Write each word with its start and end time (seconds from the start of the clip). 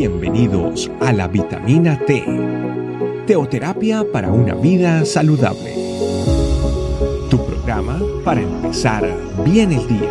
Bienvenidos 0.00 0.90
a 1.02 1.12
la 1.12 1.28
vitamina 1.28 1.98
T, 2.06 2.24
teoterapia 3.26 4.02
para 4.10 4.30
una 4.32 4.54
vida 4.54 5.04
saludable. 5.04 5.74
Tu 7.28 7.36
programa 7.44 8.00
para 8.24 8.40
empezar 8.40 9.06
bien 9.44 9.72
el 9.72 9.86
día. 9.86 10.10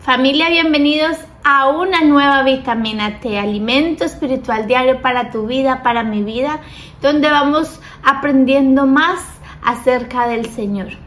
Familia, 0.00 0.50
bienvenidos 0.50 1.16
a 1.44 1.70
una 1.70 2.02
nueva 2.02 2.42
vitamina 2.42 3.20
T, 3.20 3.38
alimento 3.38 4.04
espiritual 4.04 4.66
diario 4.66 5.00
para 5.00 5.30
tu 5.30 5.46
vida, 5.46 5.82
para 5.82 6.04
mi 6.04 6.22
vida, 6.22 6.60
donde 7.00 7.30
vamos 7.30 7.80
aprendiendo 8.02 8.86
más 8.86 9.24
acerca 9.62 10.28
del 10.28 10.44
Señor. 10.50 11.01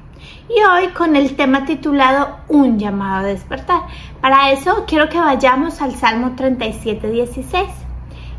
Y 0.47 0.63
hoy 0.63 0.89
con 0.89 1.15
el 1.15 1.35
tema 1.35 1.65
titulado 1.65 2.37
Un 2.49 2.77
llamado 2.77 3.25
a 3.25 3.29
despertar. 3.29 3.81
Para 4.21 4.51
eso 4.51 4.85
quiero 4.87 5.09
que 5.09 5.19
vayamos 5.19 5.81
al 5.81 5.95
Salmo 5.95 6.35
37, 6.35 7.09
16, 7.09 7.65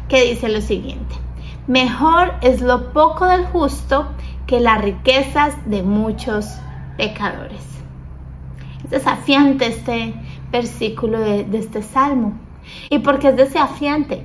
que 0.08 0.22
dice 0.22 0.48
lo 0.48 0.60
siguiente. 0.60 1.16
Mejor 1.66 2.34
es 2.42 2.60
lo 2.60 2.92
poco 2.92 3.26
del 3.26 3.44
justo 3.46 4.06
que 4.46 4.60
las 4.60 4.82
riquezas 4.82 5.54
de 5.68 5.82
muchos 5.82 6.46
pecadores. 6.96 7.64
Es 8.84 8.90
desafiante 8.90 9.66
este 9.66 10.14
versículo 10.52 11.18
de, 11.18 11.42
de 11.42 11.58
este 11.58 11.82
salmo. 11.82 12.38
¿Y 12.88 13.00
por 13.00 13.18
qué 13.18 13.30
es 13.30 13.36
desafiante? 13.36 14.24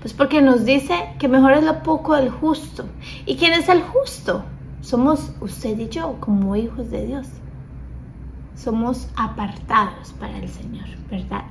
Pues 0.00 0.12
porque 0.12 0.42
nos 0.42 0.66
dice 0.66 1.14
que 1.18 1.28
mejor 1.28 1.52
es 1.52 1.64
lo 1.64 1.82
poco 1.82 2.14
del 2.14 2.28
justo. 2.28 2.84
¿Y 3.24 3.36
quién 3.36 3.54
es 3.54 3.70
el 3.70 3.80
justo? 3.80 4.44
Somos 4.86 5.32
usted 5.40 5.76
y 5.80 5.88
yo 5.88 6.16
como 6.20 6.54
hijos 6.54 6.92
de 6.92 7.08
Dios. 7.08 7.26
Somos 8.54 9.08
apartados 9.16 10.12
para 10.12 10.38
el 10.38 10.48
Señor, 10.48 10.86
¿verdad? 11.10 11.42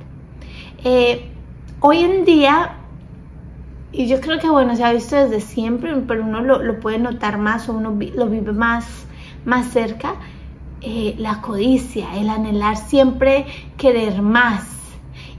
Eh, 0.85 1.33
hoy 1.81 1.97
en 1.97 2.23
día, 2.23 2.77
y 3.91 4.07
yo 4.07 4.21
creo 4.21 4.39
que 4.39 4.49
bueno, 4.49 4.77
se 4.77 4.85
ha 4.85 4.93
visto 4.93 5.17
desde 5.17 5.41
siempre, 5.41 5.93
pero 6.07 6.23
uno 6.23 6.39
lo, 6.39 6.79
puede 6.79 6.97
notar 6.97 7.37
más 7.37 7.67
o 7.67 7.73
uno 7.73 7.89
lo 8.15 8.29
vive 8.29 8.53
más, 8.53 9.05
más 9.43 9.67
cerca, 9.67 10.15
eh, 10.79 11.15
la 11.17 11.41
codicia, 11.41 12.15
el 12.15 12.29
anhelar 12.29 12.77
siempre 12.77 13.47
querer 13.75 14.21
más. 14.21 14.65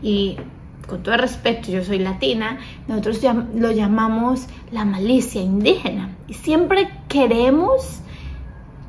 Y 0.02 0.36
con 0.86 1.02
todo 1.02 1.16
respeto, 1.16 1.70
yo 1.70 1.82
soy 1.82 1.98
latina, 2.00 2.58
nosotros 2.88 3.20
lo 3.54 3.70
llamamos 3.70 4.48
la 4.70 4.84
malicia 4.84 5.40
indígena. 5.40 6.10
Y 6.28 6.34
siempre 6.34 6.90
queremos 7.16 8.02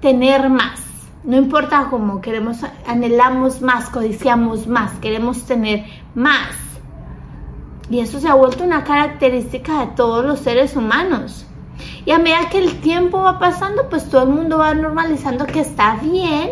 tener 0.01 0.49
más. 0.49 0.81
No 1.23 1.37
importa 1.37 1.87
cómo, 1.89 2.19
queremos, 2.19 2.57
anhelamos 2.85 3.61
más, 3.61 3.89
codiciamos 3.89 4.67
más, 4.67 4.91
queremos 4.99 5.43
tener 5.43 5.85
más. 6.13 6.51
Y 7.89 7.99
eso 7.99 8.19
se 8.19 8.27
ha 8.27 8.33
vuelto 8.33 8.65
una 8.65 8.83
característica 8.83 9.79
de 9.79 9.87
todos 9.95 10.25
los 10.25 10.39
seres 10.39 10.75
humanos. 10.75 11.47
Y 12.05 12.11
a 12.11 12.19
medida 12.19 12.49
que 12.49 12.57
el 12.57 12.81
tiempo 12.81 13.21
va 13.21 13.39
pasando, 13.39 13.87
pues 13.89 14.09
todo 14.09 14.23
el 14.23 14.29
mundo 14.29 14.57
va 14.57 14.73
normalizando 14.73 15.45
que 15.45 15.61
está 15.61 15.95
bien. 15.95 16.49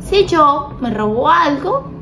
Si 0.00 0.26
yo 0.26 0.74
me 0.80 0.90
robo 0.90 1.28
algo, 1.28 1.92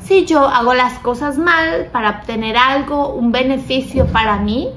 si 0.00 0.24
yo 0.24 0.48
hago 0.48 0.72
las 0.72 0.98
cosas 1.00 1.36
mal 1.36 1.90
para 1.92 2.20
obtener 2.20 2.56
algo, 2.56 3.10
un 3.10 3.30
beneficio 3.30 4.06
para 4.06 4.38
mí, 4.38 4.70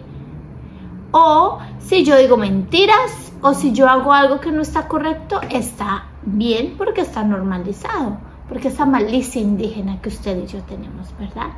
o 1.17 1.57
si 1.79 2.03
yo 2.03 2.15
digo 2.15 2.37
mentiras, 2.37 3.33
o 3.41 3.53
si 3.53 3.73
yo 3.73 3.89
hago 3.89 4.13
algo 4.13 4.39
que 4.39 4.51
no 4.51 4.61
está 4.61 4.87
correcto, 4.87 5.41
está 5.49 6.05
bien 6.23 6.75
porque 6.77 7.01
está 7.01 7.23
normalizado, 7.23 8.17
porque 8.47 8.67
esa 8.67 8.85
malicia 8.85 9.41
indígena 9.41 9.99
que 10.01 10.09
usted 10.09 10.43
y 10.43 10.45
yo 10.45 10.61
tenemos, 10.63 11.07
¿verdad? 11.17 11.49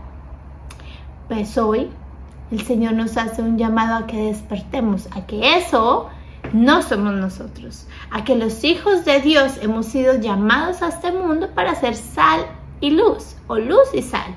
Pues 1.28 1.58
hoy 1.58 1.90
el 2.52 2.62
Señor 2.62 2.94
nos 2.94 3.18
hace 3.18 3.42
un 3.42 3.58
llamado 3.58 3.96
a 3.96 4.08
que 4.08 4.28
despertemos, 4.28 5.10
a 5.12 5.26
que 5.26 5.58
eso 5.58 6.08
no 6.54 6.82
somos 6.82 7.14
nosotros, 7.14 7.86
a 8.12 8.24
que 8.24 8.36
los 8.36 8.64
hijos 8.64 9.04
de 9.04 9.20
Dios 9.20 9.60
hemos 9.62 9.88
sido 9.88 10.20
llamados 10.20 10.82
a 10.82 10.88
este 10.88 11.12
mundo 11.12 11.50
para 11.54 11.76
ser 11.76 11.96
sal 11.96 12.46
y 12.80 12.92
luz, 12.92 13.36
o 13.48 13.58
luz 13.58 13.94
y 13.94 14.02
sal. 14.02 14.36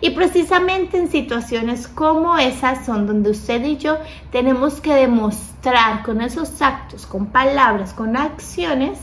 Y 0.00 0.10
precisamente 0.10 0.98
en 0.98 1.10
situaciones 1.10 1.88
como 1.88 2.36
esas 2.36 2.84
son 2.84 3.06
donde 3.06 3.30
usted 3.30 3.64
y 3.64 3.76
yo 3.76 3.98
tenemos 4.30 4.80
que 4.80 4.94
demostrar 4.94 6.02
con 6.02 6.20
esos 6.20 6.60
actos, 6.60 7.06
con 7.06 7.26
palabras, 7.26 7.94
con 7.94 8.16
acciones, 8.16 8.98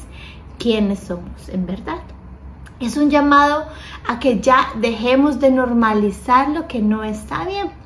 quiénes 0.59 0.99
somos 0.99 1.49
en 1.49 1.65
verdad. 1.65 2.01
Es 2.79 2.97
un 2.97 3.09
llamado 3.09 3.65
a 4.07 4.19
que 4.19 4.39
ya 4.39 4.69
dejemos 4.75 5.39
de 5.39 5.51
normalizar 5.51 6.49
lo 6.49 6.67
que 6.67 6.81
no 6.81 7.03
está 7.03 7.45
bien. 7.45 7.80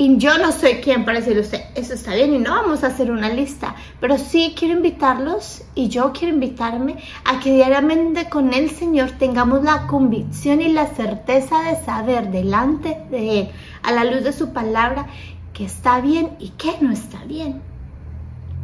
Y 0.00 0.16
yo 0.16 0.38
no 0.38 0.50
soy 0.50 0.76
quien 0.76 1.04
para 1.04 1.18
decirle 1.18 1.42
usted, 1.42 1.60
eso 1.74 1.92
está 1.92 2.14
bien 2.14 2.32
y 2.32 2.38
no 2.38 2.52
vamos 2.52 2.82
a 2.82 2.86
hacer 2.86 3.10
una 3.10 3.28
lista, 3.28 3.74
pero 4.00 4.16
sí 4.16 4.54
quiero 4.58 4.72
invitarlos 4.72 5.62
y 5.74 5.88
yo 5.88 6.12
quiero 6.14 6.32
invitarme 6.32 6.96
a 7.26 7.38
que 7.38 7.52
diariamente 7.52 8.30
con 8.30 8.54
el 8.54 8.70
Señor 8.70 9.10
tengamos 9.18 9.62
la 9.62 9.86
convicción 9.88 10.62
y 10.62 10.72
la 10.72 10.86
certeza 10.86 11.60
de 11.64 11.76
saber 11.84 12.30
delante 12.30 12.96
de 13.10 13.40
Él, 13.40 13.48
a 13.82 13.92
la 13.92 14.04
luz 14.04 14.24
de 14.24 14.32
su 14.32 14.54
palabra, 14.54 15.06
que 15.52 15.66
está 15.66 16.00
bien 16.00 16.30
y 16.38 16.48
que 16.48 16.72
no 16.80 16.92
está 16.92 17.22
bien. 17.26 17.60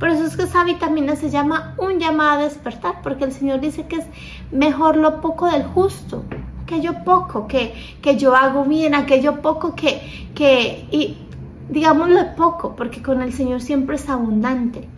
Por 0.00 0.08
eso 0.08 0.24
es 0.24 0.38
que 0.38 0.44
esa 0.44 0.64
vitamina 0.64 1.16
se 1.16 1.28
llama 1.28 1.74
un 1.76 1.98
llamado 1.98 2.40
a 2.40 2.44
despertar, 2.44 3.02
porque 3.02 3.24
el 3.24 3.32
Señor 3.32 3.60
dice 3.60 3.86
que 3.86 3.96
es 3.96 4.06
mejor 4.52 4.96
lo 4.96 5.20
poco 5.20 5.50
del 5.50 5.64
justo, 5.64 6.24
aquello 6.62 7.04
poco 7.04 7.46
que, 7.46 7.74
que 8.00 8.16
yo 8.16 8.34
hago 8.34 8.64
bien, 8.64 8.94
aquello 8.94 9.42
poco 9.42 9.74
que, 9.74 10.30
que 10.34 10.86
y 10.90 11.25
digámoslo 11.68 12.34
poco, 12.36 12.76
porque 12.76 13.02
con 13.02 13.22
el 13.22 13.32
Señor 13.32 13.60
siempre 13.60 13.96
es 13.96 14.08
abundante. 14.08 14.88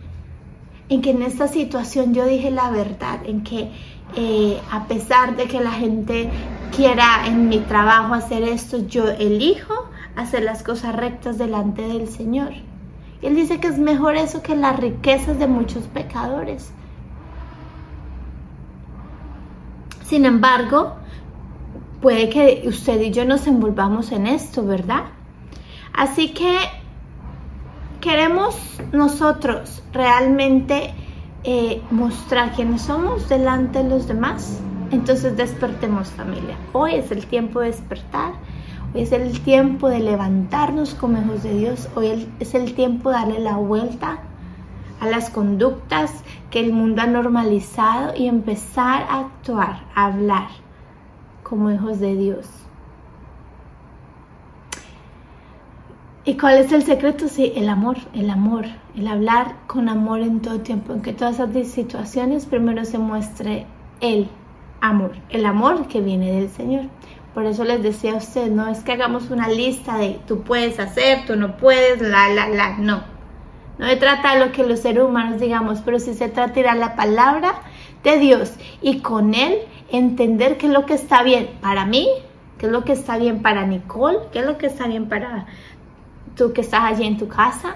En 0.89 1.01
que 1.01 1.11
en 1.11 1.21
esta 1.21 1.47
situación 1.47 2.13
yo 2.13 2.25
dije 2.25 2.49
la 2.49 2.71
verdad, 2.71 3.19
en 3.25 3.43
que 3.43 3.71
eh, 4.15 4.59
a 4.71 4.85
pesar 4.87 5.35
de 5.35 5.45
que 5.45 5.61
la 5.61 5.71
gente 5.71 6.29
quiera 6.75 7.27
en 7.27 7.47
mi 7.47 7.59
trabajo 7.59 8.13
hacer 8.13 8.43
esto, 8.43 8.87
yo 8.87 9.07
elijo 9.07 9.73
hacer 10.15 10.43
las 10.43 10.63
cosas 10.63 10.95
rectas 10.95 11.37
delante 11.37 11.83
del 11.83 12.07
Señor. 12.07 12.53
Él 13.21 13.35
dice 13.35 13.59
que 13.59 13.67
es 13.67 13.77
mejor 13.77 14.15
eso 14.15 14.41
que 14.41 14.55
las 14.55 14.79
riquezas 14.79 15.37
de 15.37 15.47
muchos 15.47 15.83
pecadores. 15.83 16.71
Sin 20.05 20.25
embargo, 20.25 20.93
puede 22.01 22.29
que 22.29 22.63
usted 22.65 22.99
y 23.01 23.11
yo 23.11 23.25
nos 23.25 23.45
envolvamos 23.45 24.11
en 24.11 24.25
esto, 24.25 24.65
¿verdad? 24.65 25.03
Así 25.99 26.29
que 26.29 26.57
queremos 27.99 28.55
nosotros 28.93 29.83
realmente 29.91 30.93
eh, 31.43 31.81
mostrar 31.91 32.53
quiénes 32.53 32.83
somos 32.83 33.27
delante 33.27 33.83
de 33.83 33.89
los 33.89 34.07
demás. 34.07 34.61
Entonces 34.91 35.35
despertemos 35.35 36.07
familia. 36.11 36.55
Hoy 36.71 36.95
es 36.95 37.11
el 37.11 37.27
tiempo 37.27 37.59
de 37.59 37.65
despertar. 37.65 38.31
Hoy 38.93 39.01
es 39.01 39.11
el 39.11 39.41
tiempo 39.41 39.89
de 39.89 39.99
levantarnos 39.99 40.93
como 40.93 41.19
hijos 41.19 41.43
de 41.43 41.53
Dios. 41.57 41.89
Hoy 41.95 42.29
es 42.39 42.55
el 42.55 42.75
tiempo 42.75 43.09
de 43.09 43.15
darle 43.17 43.39
la 43.41 43.57
vuelta 43.57 44.19
a 45.01 45.05
las 45.05 45.29
conductas 45.29 46.23
que 46.49 46.61
el 46.61 46.71
mundo 46.71 47.01
ha 47.01 47.07
normalizado 47.07 48.15
y 48.15 48.27
empezar 48.27 49.05
a 49.09 49.19
actuar, 49.19 49.83
a 49.95 50.05
hablar 50.05 50.47
como 51.43 51.69
hijos 51.69 51.99
de 51.99 52.15
Dios. 52.15 52.68
¿Y 56.29 56.37
cuál 56.37 56.59
es 56.59 56.71
el 56.71 56.83
secreto? 56.83 57.27
Sí, 57.27 57.53
el 57.55 57.67
amor, 57.69 57.97
el 58.13 58.29
amor, 58.29 58.65
el 58.95 59.07
hablar 59.07 59.55
con 59.65 59.89
amor 59.89 60.19
en 60.19 60.41
todo 60.41 60.59
tiempo, 60.59 60.93
en 60.93 61.01
que 61.01 61.11
todas 61.11 61.39
esas 61.39 61.67
situaciones 61.69 62.45
primero 62.45 62.85
se 62.85 62.99
muestre 62.99 63.65
el 63.99 64.29
amor, 64.79 65.13
el 65.31 65.47
amor 65.47 65.87
que 65.87 66.01
viene 66.01 66.31
del 66.31 66.51
Señor. 66.51 66.83
Por 67.33 67.47
eso 67.47 67.63
les 67.63 67.81
decía 67.81 68.13
a 68.13 68.17
usted, 68.17 68.51
no 68.51 68.67
es 68.67 68.81
que 68.81 68.91
hagamos 68.91 69.31
una 69.31 69.47
lista 69.47 69.97
de 69.97 70.19
tú 70.27 70.43
puedes 70.43 70.79
hacer, 70.79 71.25
tú 71.25 71.35
no 71.35 71.57
puedes, 71.57 71.99
la, 71.99 72.29
la, 72.29 72.47
la, 72.47 72.77
no. 72.77 73.01
No 73.79 73.87
se 73.87 73.95
trata 73.95 74.35
de 74.35 74.45
lo 74.45 74.51
que 74.51 74.63
los 74.63 74.81
seres 74.81 75.03
humanos 75.03 75.41
digamos, 75.41 75.79
pero 75.83 75.97
sí 75.97 76.13
se 76.13 76.29
trata 76.29 76.53
de 76.53 76.59
ir 76.59 76.67
a 76.67 76.75
la 76.75 76.95
palabra 76.95 77.55
de 78.03 78.19
Dios 78.19 78.53
y 78.83 78.99
con 78.99 79.33
Él 79.33 79.57
entender 79.91 80.59
qué 80.59 80.67
es 80.67 80.73
lo 80.73 80.85
que 80.85 80.93
está 80.93 81.23
bien 81.23 81.49
para 81.59 81.87
mí, 81.87 82.07
qué 82.59 82.67
es 82.67 82.71
lo 82.71 82.83
que 82.83 82.91
está 82.91 83.17
bien 83.17 83.41
para 83.41 83.65
Nicole, 83.65 84.19
qué 84.31 84.39
es 84.39 84.45
lo 84.45 84.59
que 84.59 84.67
está 84.67 84.85
bien 84.85 85.09
para 85.09 85.47
tú 86.39 86.53
que 86.53 86.61
estás 86.61 86.83
allí 86.85 87.05
en 87.05 87.17
tu 87.17 87.27
casa, 87.27 87.75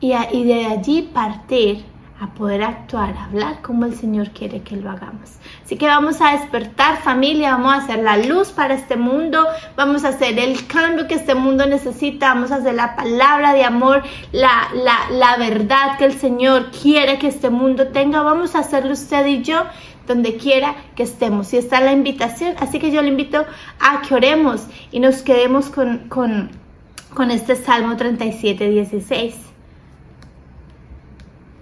y, 0.00 0.44
de 0.44 0.66
allí 0.66 1.02
partir 1.02 1.84
a 2.20 2.28
poder 2.34 2.62
actuar, 2.62 3.14
a 3.16 3.24
hablar 3.24 3.60
como 3.62 3.86
el 3.86 3.94
Señor 3.94 4.30
quiere 4.30 4.62
que 4.62 4.76
lo 4.76 4.90
hagamos. 4.90 5.32
Así 5.64 5.76
que 5.76 5.86
vamos 5.86 6.20
a 6.20 6.32
despertar 6.32 7.02
familia, 7.02 7.52
vamos 7.52 7.72
a 7.72 7.76
hacer 7.78 7.98
la 8.00 8.16
luz 8.18 8.50
para 8.50 8.74
este 8.74 8.96
mundo, 8.96 9.46
vamos 9.76 10.04
a 10.04 10.08
hacer 10.08 10.38
el 10.38 10.66
cambio 10.66 11.06
que 11.08 11.14
este 11.14 11.34
mundo 11.34 11.66
necesita, 11.66 12.28
vamos 12.28 12.50
a 12.52 12.56
hacer 12.56 12.74
la 12.74 12.96
palabra 12.96 13.52
de 13.52 13.64
amor, 13.64 14.02
la, 14.32 14.68
la, 14.74 15.10
la 15.10 15.36
verdad 15.38 15.98
que 15.98 16.04
el 16.04 16.18
Señor 16.18 16.70
quiere 16.70 17.18
que 17.18 17.28
este 17.28 17.50
mundo 17.50 17.88
tenga, 17.88 18.22
vamos 18.22 18.54
a 18.54 18.60
hacerlo 18.60 18.92
usted 18.92 19.26
y 19.26 19.42
yo 19.42 19.64
donde 20.06 20.36
quiera 20.36 20.76
que 20.96 21.02
estemos. 21.02 21.52
Y 21.52 21.56
está 21.56 21.80
la 21.80 21.92
invitación, 21.92 22.54
así 22.58 22.78
que 22.78 22.90
yo 22.90 23.02
le 23.02 23.08
invito 23.08 23.44
a 23.80 24.02
que 24.02 24.14
oremos 24.14 24.66
y 24.90 25.00
nos 25.00 25.22
quedemos 25.22 25.68
con, 25.68 26.08
con, 26.08 26.50
con 27.14 27.30
este 27.30 27.56
Salmo 27.56 27.96
37, 27.96 28.68
16. 28.68 29.34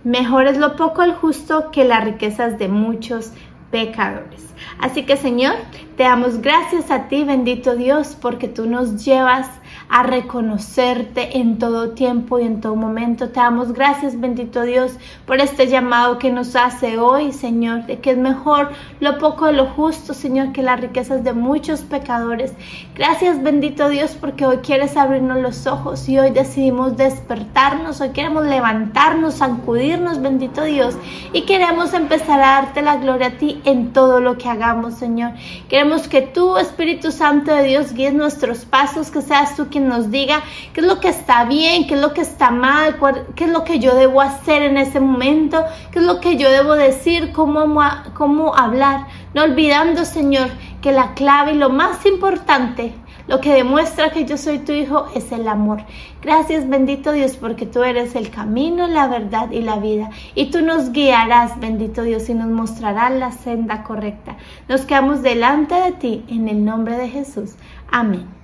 Mejor 0.05 0.47
es 0.47 0.59
lo 0.59 0.75
poco 0.77 1.03
el 1.03 1.12
justo 1.12 1.71
que 1.71 1.85
las 1.85 2.05
riquezas 2.05 2.59
de 2.59 2.69
muchos 2.69 3.33
pecadores. 3.71 4.43
Así 4.79 5.05
que 5.05 5.17
Señor, 5.17 5.55
te 5.97 6.03
damos 6.03 6.41
gracias 6.41 6.91
a 6.91 7.09
ti, 7.09 7.25
bendito 7.25 7.77
Dios, 7.77 8.17
porque 8.21 8.49
tú 8.49 8.67
nos 8.67 9.05
llevas 9.05 9.49
a 9.93 10.03
reconocerte 10.03 11.37
en 11.37 11.59
todo 11.59 11.91
tiempo 11.91 12.39
y 12.39 12.44
en 12.44 12.62
todo 12.62 12.75
momento. 12.75 13.29
Te 13.29 13.41
damos 13.41 13.75
gracias, 13.75 14.19
bendito 14.19 14.62
Dios, 14.62 14.93
por 15.27 15.39
este 15.39 15.67
llamado 15.67 16.19
que 16.19 16.33
nos 16.33 16.56
hace 16.56 16.99
hoy, 16.99 17.31
Señor, 17.31 17.85
de 17.85 18.00
que 18.00 18.12
es 18.12 18.17
mejor 18.17 18.71
lo 19.00 19.19
poco 19.19 19.47
de 19.47 19.53
lo 19.53 19.67
justo, 19.67 20.15
Señor, 20.15 20.53
que 20.53 20.62
las 20.62 20.81
riquezas 20.81 21.23
de 21.25 21.35
muchos 21.35 21.83
pecadores. 21.83 22.55
Gracias, 22.94 23.43
bendito 23.43 23.91
Dios, 23.91 24.17
porque 24.19 24.47
hoy 24.47 24.56
quieres 24.59 24.97
abrirnos 24.97 25.43
los 25.43 25.67
ojos 25.67 26.09
y 26.09 26.19
hoy 26.19 26.31
decidimos 26.31 26.97
despertarnos, 26.97 28.00
hoy 28.00 28.12
queremos 28.12 28.47
levantarnos, 28.47 29.35
sacudirnos, 29.35 30.23
bendito 30.23 30.65
Dios, 30.65 30.97
y 31.35 31.43
queremos 31.43 31.93
empezar 31.93 32.41
a 32.41 32.62
darte 32.62 32.81
la 32.81 32.97
gloria 32.97 33.27
a 33.27 33.37
ti 33.37 33.61
en 33.67 33.93
todo 33.93 34.21
lo 34.21 34.39
que 34.39 34.49
hagamos, 34.49 34.94
Señor. 34.94 35.33
Queremos 35.69 36.09
que 36.09 36.23
tú, 36.23 36.56
Espíritu 36.56 37.12
Santo 37.12 37.55
de 37.55 37.65
Dios, 37.65 37.93
guíes 37.93 38.15
nuestros 38.15 38.65
pasos, 38.65 39.11
que 39.11 39.21
seas 39.21 39.55
tú 39.55 39.67
quien 39.69 39.81
nos 39.82 40.11
diga 40.11 40.43
qué 40.73 40.81
es 40.81 40.87
lo 40.87 41.00
que 41.00 41.08
está 41.08 41.44
bien, 41.44 41.87
qué 41.87 41.94
es 41.94 42.00
lo 42.00 42.12
que 42.12 42.23
está 42.23 42.50
mal, 42.50 42.96
qué 43.34 43.44
es 43.44 43.50
lo 43.50 43.64
que 43.64 43.79
yo 43.79 43.94
debo 43.94 44.20
hacer 44.20 44.62
en 44.62 44.76
ese 44.76 45.00
momento, 45.00 45.64
qué 45.90 45.99
es 45.99 46.05
lo 46.05 46.20
que 46.20 46.37
yo 46.37 46.50
debo 46.50 46.75
decir, 46.75 47.32
cómo, 47.32 47.81
cómo 48.14 48.55
hablar. 48.56 49.06
No 49.34 49.43
olvidando, 49.43 50.05
Señor, 50.05 50.49
que 50.81 50.93
la 50.93 51.14
clave 51.14 51.52
y 51.52 51.58
lo 51.58 51.70
más 51.70 52.05
importante 52.06 52.94
lo 53.29 53.40
que 53.40 53.52
demuestra 53.52 54.11
que 54.11 54.25
yo 54.25 54.37
soy 54.37 54.58
tu 54.58 54.73
hijo 54.73 55.06
es 55.14 55.31
el 55.32 55.46
amor. 55.46 55.82
Gracias 56.20 56.69
bendito 56.69 57.12
Dios 57.12 57.37
porque 57.37 57.67
tú 57.67 57.82
eres 57.82 58.17
el 58.17 58.31
camino, 58.31 58.88
la 58.88 59.06
verdad 59.06 59.50
y 59.50 59.61
la 59.61 59.76
vida. 59.76 60.11
Y 60.34 60.50
tú 60.50 60.61
nos 60.61 60.93
guiarás, 60.93 61.58
bendito 61.61 62.02
Dios, 62.02 62.29
y 62.29 62.34
nos 62.34 62.49
mostrarás 62.49 63.12
la 63.12 63.32
senda 63.32 63.84
correcta. 63.84 64.37
Nos 64.69 64.82
quedamos 64.82 65.23
delante 65.23 65.75
de 65.75 65.93
ti 65.93 66.25
en 66.29 66.49
el 66.49 66.64
nombre 66.64 66.96
de 66.96 67.08
Jesús. 67.08 67.52
Amén. 67.90 68.42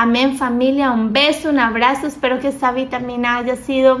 Amén 0.00 0.38
familia, 0.38 0.92
un 0.92 1.12
beso, 1.12 1.50
un 1.50 1.58
abrazo. 1.58 2.06
Espero 2.06 2.38
que 2.38 2.46
esta 2.46 2.70
vitamina 2.70 3.38
haya 3.38 3.56
sido 3.56 3.98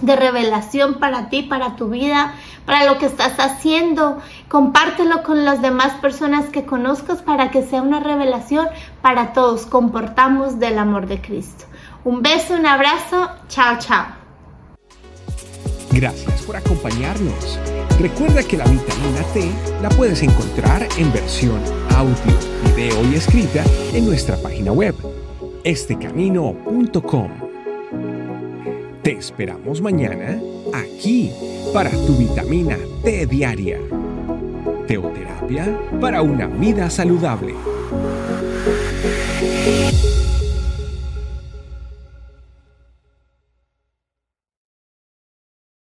de 0.00 0.16
revelación 0.16 0.94
para 0.98 1.28
ti, 1.28 1.44
para 1.44 1.76
tu 1.76 1.88
vida, 1.88 2.34
para 2.66 2.84
lo 2.84 2.98
que 2.98 3.06
estás 3.06 3.38
haciendo. 3.38 4.18
Compártelo 4.48 5.22
con 5.22 5.44
las 5.44 5.62
demás 5.62 5.92
personas 6.00 6.46
que 6.46 6.64
conozcas 6.64 7.22
para 7.22 7.52
que 7.52 7.62
sea 7.62 7.80
una 7.80 8.00
revelación 8.00 8.66
para 9.02 9.32
todos. 9.32 9.66
Comportamos 9.66 10.58
del 10.58 10.80
amor 10.80 11.06
de 11.06 11.20
Cristo. 11.20 11.64
Un 12.02 12.22
beso, 12.22 12.54
un 12.54 12.66
abrazo. 12.66 13.30
Chao, 13.46 13.78
chao. 13.78 14.06
Gracias 15.92 16.42
por 16.42 16.56
acompañarnos. 16.56 17.56
Recuerda 18.00 18.42
que 18.42 18.56
la 18.56 18.64
vitamina 18.64 19.22
T 19.32 19.48
la 19.80 19.90
puedes 19.90 20.24
encontrar 20.24 20.88
en 20.98 21.12
versión 21.12 21.60
audio, 21.94 22.14
video 22.74 23.04
y 23.12 23.14
escrita 23.14 23.62
en 23.92 24.06
nuestra 24.06 24.36
página 24.36 24.72
web 24.72 25.19
estecamino.com. 25.64 27.30
Te 29.02 29.12
esperamos 29.12 29.80
mañana 29.80 30.40
aquí 30.72 31.30
para 31.72 31.90
tu 31.90 32.16
vitamina 32.16 32.76
T 33.02 33.26
diaria. 33.26 33.78
Teoterapia 34.86 35.78
para 36.00 36.22
una 36.22 36.46
vida 36.46 36.90
saludable. 36.90 37.54